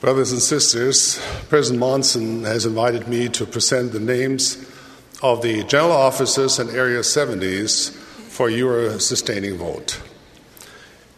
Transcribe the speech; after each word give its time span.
Brothers 0.00 0.32
and 0.32 0.40
sisters, 0.40 1.20
President 1.50 1.78
Monson 1.78 2.44
has 2.44 2.64
invited 2.64 3.06
me 3.06 3.28
to 3.28 3.44
present 3.44 3.92
the 3.92 4.00
names 4.00 4.56
of 5.22 5.42
the 5.42 5.62
general 5.64 5.92
officers 5.92 6.58
and 6.58 6.70
Area 6.70 7.00
70s 7.00 7.90
for 7.90 8.48
your 8.48 8.98
sustaining 8.98 9.58
vote. 9.58 10.00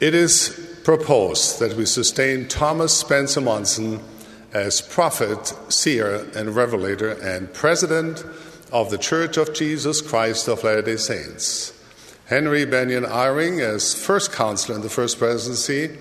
It 0.00 0.14
is 0.14 0.80
proposed 0.82 1.60
that 1.60 1.76
we 1.76 1.86
sustain 1.86 2.48
Thomas 2.48 2.92
Spencer 2.92 3.40
Monson 3.40 4.00
as 4.52 4.80
prophet, 4.80 5.54
seer, 5.68 6.28
and 6.34 6.56
revelator 6.56 7.12
and 7.22 7.54
president 7.54 8.24
of 8.72 8.90
the 8.90 8.98
Church 8.98 9.36
of 9.36 9.54
Jesus 9.54 10.02
Christ 10.02 10.48
of 10.48 10.64
Latter 10.64 10.82
day 10.82 10.96
Saints. 10.96 11.72
Henry 12.26 12.66
Bennion 12.66 13.06
Eyring 13.08 13.60
as 13.60 13.94
first 13.94 14.32
counselor 14.32 14.74
in 14.74 14.82
the 14.82 14.90
First 14.90 15.20
Presidency, 15.20 15.96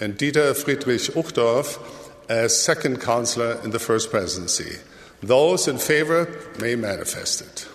and 0.00 0.18
Dieter 0.18 0.56
Friedrich 0.56 1.02
Uchtdorf 1.14 2.04
as 2.28 2.60
second 2.60 3.00
counselor 3.00 3.60
in 3.62 3.70
the 3.70 3.78
First 3.78 4.10
Presidency. 4.10 4.78
Those 5.22 5.68
in 5.68 5.78
favor 5.78 6.28
may 6.60 6.74
manifest 6.74 7.40
it. 7.40 7.68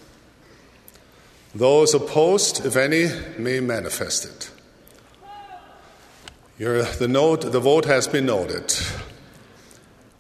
Those 1.54 1.94
opposed, 1.94 2.66
if 2.66 2.76
any, 2.76 3.10
may 3.38 3.60
manifest 3.60 4.26
it. 4.26 4.52
Your, 6.58 6.84
the, 6.84 7.08
note, 7.08 7.52
the 7.52 7.60
vote 7.60 7.86
has 7.86 8.08
been 8.08 8.28
noted. 8.28 8.74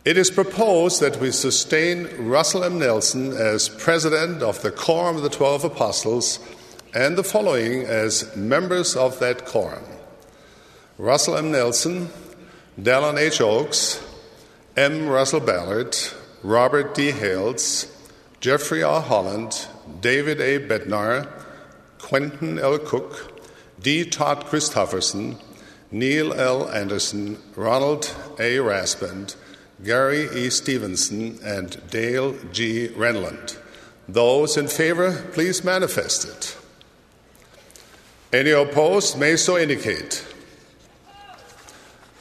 It 0.03 0.17
is 0.17 0.31
proposed 0.31 0.99
that 1.01 1.19
we 1.19 1.31
sustain 1.31 2.07
Russell 2.17 2.63
M. 2.63 2.79
Nelson 2.79 3.33
as 3.33 3.69
president 3.69 4.41
of 4.41 4.61
the 4.63 4.71
Quorum 4.71 5.17
of 5.17 5.21
the 5.21 5.29
Twelve 5.29 5.63
Apostles 5.63 6.39
and 6.93 7.15
the 7.15 7.23
following 7.23 7.83
as 7.83 8.35
members 8.35 8.95
of 8.95 9.19
that 9.19 9.45
quorum 9.45 9.83
Russell 10.97 11.37
M. 11.37 11.51
Nelson, 11.51 12.09
Dallin 12.79 13.17
H. 13.17 13.41
Oaks, 13.41 14.03
M. 14.77 15.09
Russell 15.09 15.41
Ballard, 15.41 15.97
Robert 16.43 16.95
D. 16.95 17.11
Hales, 17.11 17.87
Jeffrey 18.39 18.81
R. 18.81 19.01
Holland, 19.01 19.67
David 19.99 20.39
A. 20.39 20.59
Bednar, 20.65 21.27
Quentin 21.99 22.57
L. 22.57 22.79
Cook, 22.79 23.41
D. 23.81 24.05
Todd 24.05 24.45
Christofferson, 24.45 25.37
Neil 25.91 26.33
L. 26.33 26.69
Andersen, 26.69 27.37
Ronald 27.57 28.15
A. 28.39 28.57
Rasband, 28.57 29.35
Gary 29.83 30.29
E. 30.33 30.49
Stevenson, 30.49 31.37
and 31.43 31.85
Dale 31.89 32.33
G. 32.53 32.87
Renlund. 32.95 33.57
Those 34.07 34.55
in 34.55 34.69
favor, 34.69 35.21
please 35.33 35.65
manifest 35.65 36.23
it. 36.23 36.57
Any 38.31 38.51
opposed 38.51 39.19
may 39.19 39.35
so 39.35 39.57
indicate. 39.57 40.25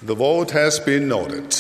The 0.02 0.16
vote 0.16 0.50
has 0.50 0.80
been 0.80 1.06
noted. 1.06 1.54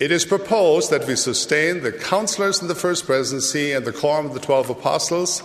It 0.00 0.10
is 0.10 0.24
proposed 0.24 0.90
that 0.90 1.06
we 1.06 1.14
sustain 1.14 1.82
the 1.82 1.92
counselors 1.92 2.60
in 2.60 2.66
the 2.66 2.74
First 2.74 3.06
Presidency 3.06 3.70
and 3.70 3.84
the 3.84 3.92
Quorum 3.92 4.26
of 4.26 4.34
the 4.34 4.40
Twelve 4.40 4.68
Apostles 4.68 5.40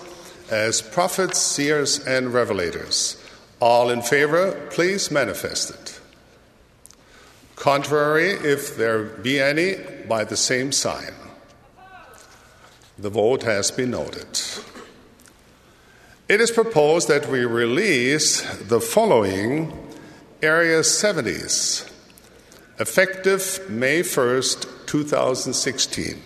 as 0.50 0.82
prophets, 0.82 1.38
seers, 1.38 2.00
and 2.08 2.30
revelators. 2.30 3.24
All 3.60 3.92
in 3.92 4.02
favor, 4.02 4.54
please 4.72 5.12
manifest 5.12 5.70
it. 5.70 6.00
Contrary, 7.58 8.32
if 8.32 8.76
there 8.76 9.04
be 9.04 9.40
any, 9.40 9.76
by 10.08 10.24
the 10.24 10.38
same 10.38 10.72
sign. 10.72 11.14
The 12.98 13.12
vote 13.12 13.44
has 13.44 13.70
been 13.70 13.92
noted. 13.92 14.42
It 16.28 16.42
is 16.42 16.50
proposed 16.50 17.08
that 17.08 17.30
we 17.30 17.46
release 17.46 18.42
the 18.60 18.82
following 18.82 19.78
Area 20.42 20.80
70s 20.80 21.89
effective 22.80 23.70
May 23.70 24.00
1st, 24.00 24.86
2016. 24.86 26.24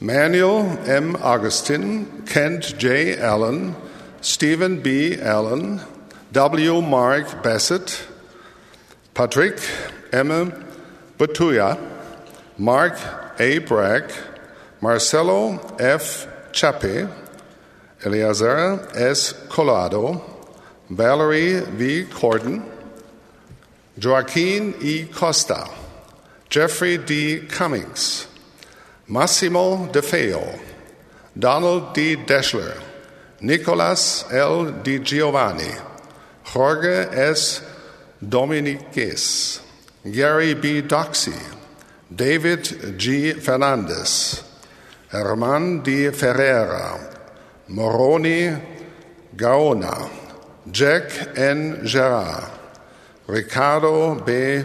Manuel 0.00 0.78
M. 0.88 1.14
Augustin, 1.16 2.24
Kent 2.26 2.76
J. 2.78 3.16
Allen, 3.16 3.76
Stephen 4.20 4.80
B. 4.82 5.20
Allen, 5.20 5.80
W. 6.32 6.80
Mark 6.82 7.42
Bassett, 7.44 8.08
Patrick 9.14 9.60
M. 10.12 10.52
Batuya, 11.16 11.78
Mark 12.58 12.98
A. 13.38 13.58
Bragg, 13.58 14.10
Marcelo 14.80 15.76
F. 15.78 16.26
Chape, 16.52 17.08
Eleazar 18.04 18.88
S. 18.96 19.32
Colado, 19.48 20.24
Valeri 20.88 21.60
V. 21.60 22.04
Cordon, 22.06 22.64
Joaquin 24.00 24.74
E. 24.80 25.04
Costa, 25.04 25.68
Jeffrey 26.48 26.96
D. 26.96 27.40
Cummings, 27.40 28.26
Massimo 29.06 29.88
De 29.92 30.00
Feo, 30.00 30.58
Donald 31.38 31.92
D. 31.92 32.16
Deschler, 32.16 32.80
Nicolas 33.42 34.24
L. 34.32 34.80
Di 34.82 35.00
Giovanni, 35.00 35.70
Jorge 36.44 37.10
S. 37.12 37.62
Dominiquez, 38.26 39.60
Gary 40.10 40.54
B. 40.54 40.80
Doxey, 40.80 41.38
David 42.08 42.96
G. 42.96 43.34
Fernandez, 43.34 44.42
Herman 45.08 45.82
D. 45.82 46.10
Ferreira, 46.10 46.98
Moroni 47.68 48.50
Gaona, 49.36 50.08
Jack 50.70 51.36
N. 51.36 51.80
Gerard, 51.84 52.59
Ricardo 53.30 54.16
B. 54.16 54.64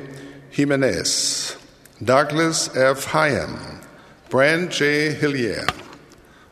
Jimenez, 0.49 1.55
Douglas 2.03 2.75
F. 2.75 3.05
Hyam, 3.05 3.85
Brand 4.29 4.71
J. 4.71 5.13
Hillier, 5.13 5.67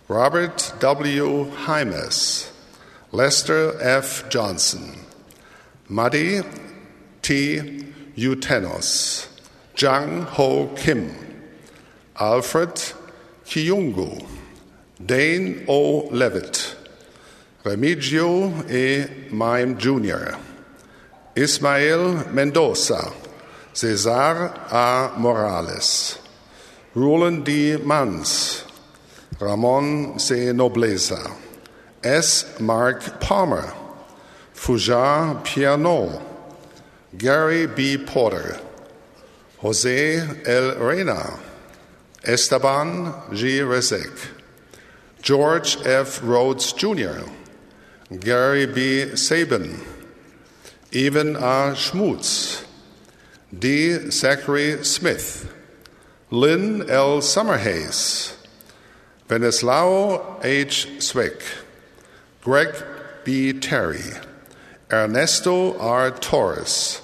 Robert 0.07 0.75
W. 0.79 1.49
Hymes, 1.49 2.51
Lester 3.11 3.81
F. 3.81 4.29
Johnson, 4.29 4.95
Muddy 5.89 6.41
T. 7.23 7.83
Utenos, 8.15 9.27
Jang 9.73 10.21
Ho 10.21 10.67
Kim, 10.75 11.15
Alfred 12.19 12.75
Kyungu, 13.43 14.23
Dane 15.03 15.65
O. 15.67 16.09
Levitt, 16.11 16.75
Remigio 17.63 18.69
E. 18.69 19.31
Mime 19.31 19.79
Jr., 19.79 20.37
Ismael 21.35 22.29
Mendoza, 22.31 23.11
Cesar 23.73 24.53
A. 24.69 25.13
Morales, 25.17 26.19
Roland 26.93 27.43
D. 27.43 27.77
Mans, 27.77 28.63
Ramon 29.39 30.19
C. 30.19 30.51
Nobleza, 30.53 31.35
S. 32.03 32.59
Mark 32.59 33.19
Palmer, 33.19 33.73
Fujar 34.53 35.43
Piano, 35.43 36.21
Gary 37.17 37.65
B. 37.65 37.97
Porter, 37.97 38.59
Jose 39.57 40.19
L. 40.45 40.75
Reyna, 40.75 41.39
Esteban 42.23 43.11
G. 43.33 43.59
Rezek, 43.61 44.29
George 45.23 45.77
F. 45.83 46.21
Rhodes 46.21 46.73
Jr., 46.73 47.23
Gary 48.19 48.67
B. 48.67 49.15
Sabin, 49.15 49.81
Evan 50.95 51.35
R. 51.35 51.73
Schmutz, 51.73 52.63
D. 53.57 54.11
Zachary 54.11 54.83
Smith, 54.83 55.51
Lynn 56.29 56.87
L. 56.87 57.19
Summerhays, 57.19 58.35
Venislao 59.27 60.39
H. 60.45 60.87
Swick, 61.01 61.41
Greg 62.43 62.75
B. 63.23 63.53
Terry, 63.53 64.03
Ernesto 64.91 65.75
R. 65.79 66.11
Torres, 66.11 67.01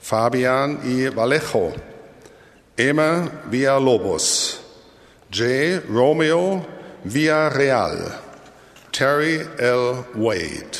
Fabian 0.00 0.80
E. 0.84 1.06
Vallejo, 1.06 1.80
Emma 2.76 3.30
Villalobos, 3.48 4.60
J. 5.30 5.78
Romeo 5.86 6.66
Villarreal, 7.06 8.20
Terry 8.90 9.46
L. 9.60 10.04
Wade. 10.16 10.78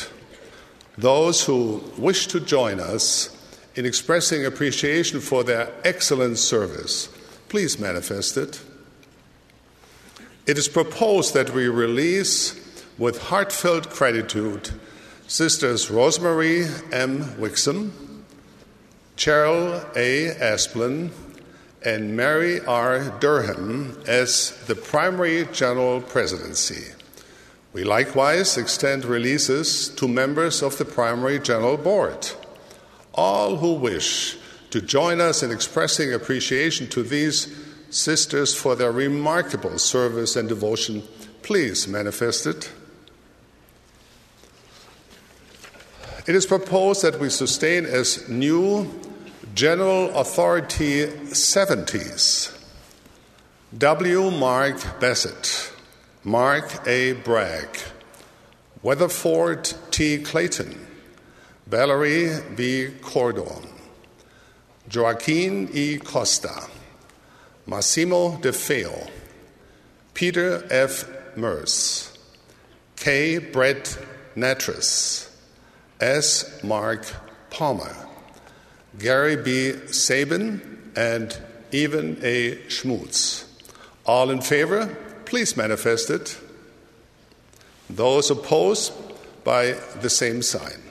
Those 0.97 1.43
who 1.43 1.83
wish 1.97 2.27
to 2.27 2.39
join 2.39 2.79
us 2.79 3.35
in 3.75 3.85
expressing 3.85 4.45
appreciation 4.45 5.19
for 5.19 5.43
their 5.43 5.71
excellent 5.83 6.37
service, 6.37 7.07
please 7.49 7.79
manifest 7.79 8.37
it. 8.37 8.61
It 10.45 10.57
is 10.57 10.67
proposed 10.67 11.33
that 11.33 11.53
we 11.53 11.67
release 11.67 12.55
with 12.97 13.21
heartfelt 13.21 13.89
gratitude 13.89 14.71
Sisters 15.27 15.89
Rosemary 15.89 16.65
M. 16.91 17.23
Wixom, 17.39 17.91
Cheryl 19.15 19.81
A. 19.95 20.35
Esplin, 20.35 21.11
and 21.85 22.17
Mary 22.17 22.59
R. 22.65 23.17
Durham 23.19 23.97
as 24.07 24.51
the 24.67 24.75
primary 24.75 25.47
general 25.53 26.01
presidency. 26.01 26.91
We 27.73 27.83
likewise 27.83 28.57
extend 28.57 29.05
releases 29.05 29.89
to 29.89 30.07
members 30.07 30.61
of 30.61 30.77
the 30.77 30.85
primary 30.85 31.39
general 31.39 31.77
board. 31.77 32.31
All 33.13 33.57
who 33.57 33.73
wish 33.73 34.37
to 34.71 34.81
join 34.81 35.21
us 35.21 35.43
in 35.43 35.51
expressing 35.51 36.13
appreciation 36.13 36.87
to 36.89 37.03
these 37.03 37.53
sisters 37.89 38.53
for 38.53 38.75
their 38.75 38.91
remarkable 38.91 39.77
service 39.77 40.35
and 40.35 40.49
devotion, 40.49 41.03
please 41.43 41.87
manifest 41.87 42.45
it. 42.45 42.71
It 46.27 46.35
is 46.35 46.45
proposed 46.45 47.01
that 47.01 47.19
we 47.19 47.29
sustain 47.29 47.85
as 47.85 48.29
new 48.29 48.87
General 49.55 50.15
Authority 50.15 51.07
70s 51.07 52.57
W. 53.77 54.31
Mark 54.31 54.99
Bassett, 54.99 55.70
Mark 56.23 56.87
A. 56.87 57.13
Bragg, 57.13 57.79
Weatherford 58.83 59.73
T. 59.89 60.19
Clayton, 60.19 60.85
Valeri 61.65 62.39
B. 62.55 62.89
Cordon, 63.01 63.67
Joaquin 64.93 65.67
E. 65.73 65.97
Costa, 65.97 66.67
Massimo 67.65 68.37
De 68.37 68.53
Feo, 68.53 69.07
Peter 70.13 70.63
F. 70.69 71.05
Meurs, 71.35 72.15
K. 72.97 73.39
Brett 73.39 73.97
Nattress, 74.35 75.27
S. 75.99 76.63
Mark 76.63 77.03
Palmer, 77.49 77.95
Gary 78.99 79.37
B. 79.37 79.71
Sabin, 79.87 80.91
and 80.95 81.35
Evan 81.73 82.19
A. 82.21 82.57
Schmutz. 82.67 83.47
All 84.05 84.29
in 84.29 84.41
favor, 84.41 84.95
please 85.31 85.55
manifest 85.55 86.09
it. 86.09 86.37
Those 87.89 88.29
opposed, 88.29 88.91
by 89.45 89.77
the 90.01 90.09
same 90.09 90.41
sign. 90.41 90.81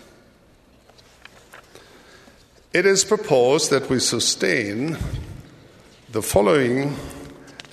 It 2.73 2.87
is 2.87 3.05
proposed 3.05 3.69
that 3.71 3.91
we 3.91 3.99
sustain 3.99 4.97
the 6.11 6.23
following 6.23 6.97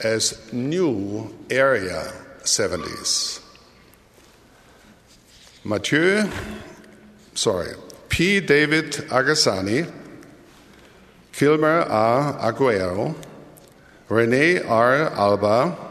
as 0.04 0.52
new 0.52 1.34
area 1.50 2.12
70s. 2.44 3.42
Mathieu, 5.64 6.30
sorry, 7.34 7.76
P. 8.10 8.42
David 8.42 8.92
Agassani, 9.08 9.90
Kilmer 11.32 11.80
A. 11.88 12.52
Aguero, 12.52 13.16
Rene 14.10 14.60
R. 14.64 15.14
Alba, 15.14 15.87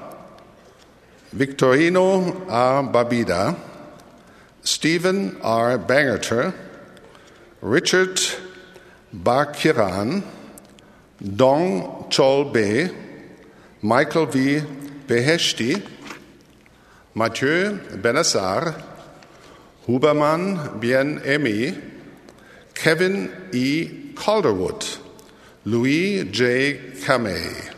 Victorino 1.34 2.46
R. 2.48 2.82
Babida, 2.84 3.56
Stephen 4.62 5.36
R. 5.42 5.78
Bangerter, 5.78 6.54
Richard 7.60 8.20
Bakiran, 9.14 10.22
Dong 11.20 12.06
Chol 12.10 12.52
Be, 12.52 12.88
Michael 13.82 14.26
V. 14.26 14.60
Beheshti, 15.06 15.82
Mathieu 17.14 17.78
Benassar, 17.96 18.82
Huberman 19.86 20.78
Bien 20.80 21.20
Emi, 21.20 21.80
Kevin 22.74 23.32
E. 23.52 24.12
Calderwood, 24.14 24.98
Louis 25.64 26.24
J. 26.24 26.74
Kamei, 27.04 27.72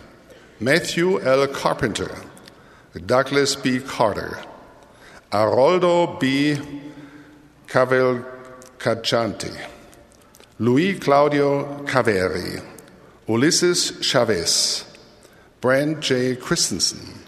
Matthew 0.60 1.20
L. 1.20 1.46
Carpenter, 1.48 2.27
Douglas 2.98 3.56
B. 3.56 3.80
Carter, 3.80 4.38
Aroldo 5.32 6.18
B. 6.18 6.56
Cavalcanti, 7.66 9.54
Luis 10.58 10.98
Claudio 10.98 11.84
Caveri, 11.84 12.62
Ulysses 13.26 14.00
Chavez, 14.00 14.84
Brent 15.60 16.00
J. 16.00 16.36
Christensen, 16.36 17.24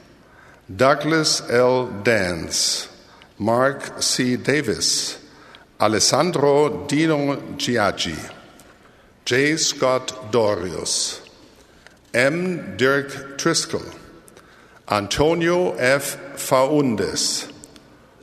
Douglas 0.75 1.43
L. 1.51 1.87
Dance, 2.03 2.89
Mark 3.39 4.03
C. 4.03 4.37
Davis, 4.37 5.19
Alessandro 5.79 6.87
Dino 6.87 7.37
Giaggi, 7.57 8.19
J. 9.25 9.57
Scott 9.57 10.33
Dorius, 10.33 11.21
M. 12.15 12.77
Dirk 12.77 13.37
Driscoll, 13.37 14.00
Antonio 14.93 15.71
F. 15.75 16.17
Faundes, 16.35 17.49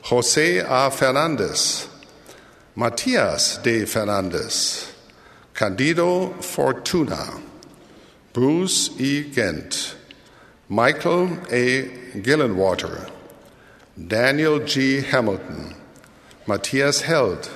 Jose 0.01 0.59
A. 0.59 0.91
Fernandez, 0.91 1.87
Matias 2.75 3.63
de 3.63 3.85
Fernandez, 3.85 4.93
Candido 5.53 6.33
Fortuna, 6.41 7.39
Bruce 8.33 8.89
E. 8.99 9.31
Gent, 9.31 9.95
Michael 10.67 11.39
A. 11.49 11.83
Gillenwater, 12.19 13.09
Daniel 14.05 14.59
G. 14.59 14.99
Hamilton, 14.99 15.73
Matthias 16.45 16.99
Held, 16.99 17.49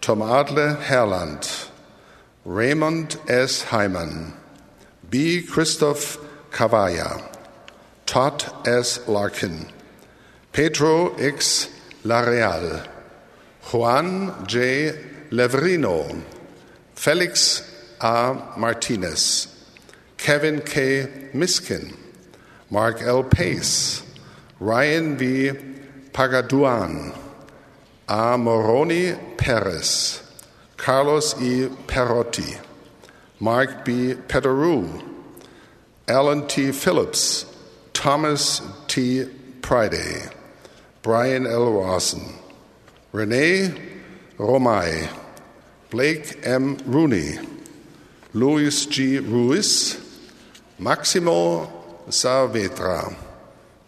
Tom 0.00 0.22
Adler 0.22 0.76
Herland, 0.76 1.68
Raymond 2.44 3.16
S. 3.26 3.62
Hyman, 3.64 4.32
B. 5.10 5.42
Christoph 5.42 6.18
Cavalla, 6.52 7.35
Todd 8.06 8.44
S. 8.66 9.06
Larkin, 9.06 9.66
Pedro 10.52 11.14
X. 11.16 11.68
Lareal, 12.06 12.86
Juan 13.72 14.46
J. 14.46 14.92
Leverino, 15.30 16.22
Felix 16.94 17.62
A. 18.00 18.54
Martinez, 18.56 19.48
Kevin 20.16 20.60
K. 20.60 21.30
Miskin, 21.34 21.96
Mark 22.70 23.02
L. 23.02 23.24
Pace, 23.24 24.04
Ryan 24.60 25.16
V. 25.16 25.50
Pagaduan, 26.12 27.12
A. 28.08 28.38
Moroni 28.38 29.14
Perez, 29.36 30.22
Carlos 30.76 31.34
E. 31.42 31.66
Perotti, 31.88 32.56
Mark 33.40 33.84
B. 33.84 34.14
Pederou, 34.14 35.02
Alan 36.06 36.46
T. 36.46 36.70
Phillips, 36.70 37.46
Thomas 38.06 38.62
T. 38.86 39.24
Priday, 39.62 40.32
Brian 41.02 41.44
L. 41.44 41.72
Rawson, 41.72 42.22
Renee 43.10 43.74
Romay, 44.38 45.12
Blake 45.90 46.38
M. 46.44 46.76
Rooney, 46.86 47.36
Luis 48.32 48.86
G. 48.86 49.18
Ruiz, 49.18 49.98
Maximo 50.78 51.66
Saavedra, 52.06 53.12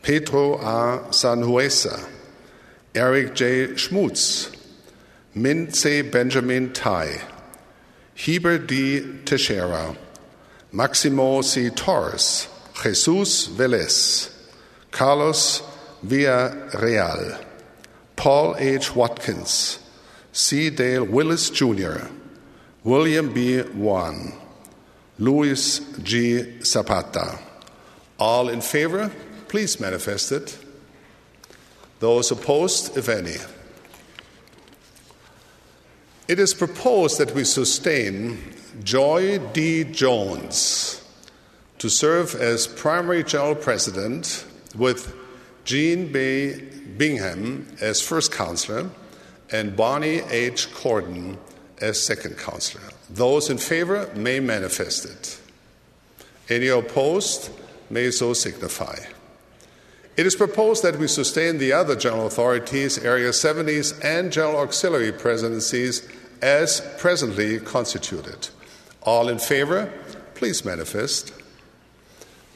Pedro 0.02 0.54
A. 0.56 0.98
Sanhueza, 1.10 2.04
Eric 2.96 3.36
J. 3.36 3.68
Schmutz, 3.76 4.52
Min 5.32 5.72
C. 5.72 6.02
Benjamin 6.02 6.72
Tai, 6.72 7.20
Heber 8.16 8.58
D. 8.58 9.00
Teixeira, 9.24 9.96
Maximo 10.72 11.40
C. 11.40 11.70
Torres, 11.70 12.48
Jesus 12.82 13.48
Velez, 13.48 14.30
Carlos 14.92 15.62
Villarreal, 16.06 17.44
Paul 18.14 18.54
H. 18.56 18.94
Watkins, 18.94 19.80
C. 20.32 20.70
Dale 20.70 21.04
Willis 21.04 21.50
Jr., 21.50 22.06
William 22.84 23.34
B. 23.34 23.62
Wan, 23.62 24.32
Luis 25.18 25.80
G. 26.04 26.60
Zapata. 26.62 27.40
All 28.18 28.48
in 28.48 28.60
favor, 28.60 29.10
please 29.48 29.80
manifest 29.80 30.30
it. 30.30 30.56
Those 31.98 32.30
opposed, 32.30 32.96
if 32.96 33.08
any. 33.08 33.36
It 36.28 36.38
is 36.38 36.54
proposed 36.54 37.18
that 37.18 37.34
we 37.34 37.42
sustain 37.42 38.38
Joy 38.84 39.38
D. 39.52 39.82
Jones 39.82 40.97
to 41.78 41.88
serve 41.88 42.34
as 42.34 42.66
primary 42.66 43.22
general 43.24 43.54
president 43.54 44.44
with 44.76 45.14
Jean 45.64 46.12
B. 46.12 46.54
Bingham 46.96 47.66
as 47.80 48.00
first 48.00 48.32
counselor 48.32 48.90
and 49.50 49.76
Bonnie 49.76 50.20
H. 50.30 50.72
Cordon 50.74 51.38
as 51.80 52.00
second 52.00 52.36
counselor. 52.36 52.84
Those 53.08 53.50
in 53.50 53.58
favor 53.58 54.10
may 54.14 54.40
manifest 54.40 55.04
it. 55.04 55.40
Any 56.48 56.68
opposed 56.68 57.50
may 57.90 58.10
so 58.10 58.32
signify. 58.32 58.96
It 60.16 60.26
is 60.26 60.34
proposed 60.34 60.82
that 60.82 60.98
we 60.98 61.06
sustain 61.06 61.58
the 61.58 61.72
other 61.72 61.94
general 61.94 62.26
authorities, 62.26 62.98
Area 62.98 63.30
70s, 63.30 64.02
and 64.02 64.32
general 64.32 64.58
auxiliary 64.58 65.12
presidencies 65.12 66.06
as 66.42 66.80
presently 66.98 67.60
constituted. 67.60 68.48
All 69.02 69.28
in 69.28 69.38
favor, 69.38 69.92
please 70.34 70.64
manifest. 70.64 71.32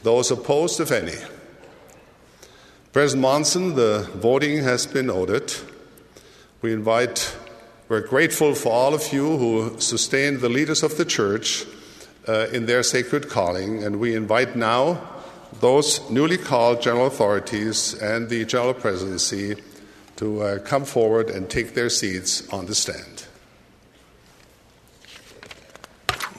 Those 0.03 0.31
opposed, 0.31 0.79
if 0.79 0.91
any. 0.91 1.17
President 2.91 3.21
Monson, 3.21 3.75
the 3.75 4.07
voting 4.15 4.63
has 4.63 4.85
been 4.85 5.09
ordered. 5.09 5.51
We 6.61 6.73
invite 6.73 7.35
We're 7.89 8.07
grateful 8.07 8.55
for 8.55 8.71
all 8.71 8.93
of 8.93 9.11
you 9.11 9.37
who 9.37 9.79
sustain 9.79 10.39
the 10.39 10.49
leaders 10.49 10.83
of 10.83 10.97
the 10.97 11.05
church 11.05 11.65
uh, 12.27 12.47
in 12.53 12.65
their 12.65 12.81
sacred 12.81 13.29
calling, 13.29 13.83
and 13.83 13.99
we 13.99 14.15
invite 14.15 14.55
now 14.55 15.01
those 15.59 16.01
newly 16.09 16.37
called 16.37 16.81
general 16.81 17.07
authorities 17.07 17.93
and 17.95 18.29
the 18.29 18.45
general 18.45 18.73
presidency 18.73 19.55
to 20.15 20.41
uh, 20.41 20.59
come 20.59 20.85
forward 20.85 21.29
and 21.29 21.49
take 21.49 21.75
their 21.75 21.89
seats 21.89 22.47
on 22.49 22.65
the 22.65 22.73
stand. 22.73 23.25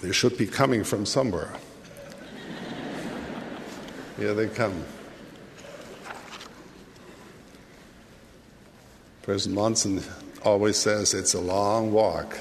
They 0.00 0.12
should 0.12 0.36
be 0.38 0.46
coming 0.46 0.82
from 0.82 1.06
somewhere. 1.06 1.52
Here 4.16 4.32
they 4.32 4.46
come. 4.46 4.84
President 9.22 9.54
Monson 9.56 10.02
always 10.44 10.76
says 10.76 11.14
it's 11.14 11.34
a 11.34 11.40
long 11.40 11.90
walk. 11.92 12.38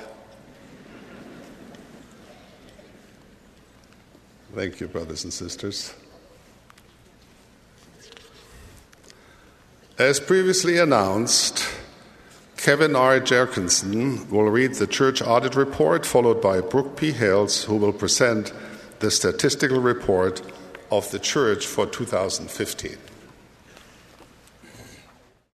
Thank 4.54 4.80
you, 4.80 4.88
brothers 4.88 5.24
and 5.24 5.34
sisters. 5.34 5.96
As 9.98 10.20
previously 10.20 10.78
announced, 10.78 11.68
Kevin 12.58 12.96
R. 12.96 13.20
Jergensen 13.20 14.30
will 14.30 14.50
read 14.50 14.76
the 14.76 14.86
church 14.86 15.22
audit 15.22 15.56
report, 15.56 16.06
followed 16.06 16.42
by 16.42 16.62
Brook 16.62 16.98
P. 16.98 17.12
Hales, 17.12 17.64
who 17.64 17.78
will 17.78 17.94
present 17.94 18.54
the 19.00 19.10
statistical 19.10 19.80
report 19.80 20.42
of 20.98 21.10
the 21.10 21.20
church 21.20 21.66
for 21.66 21.88
2015. 21.88 23.13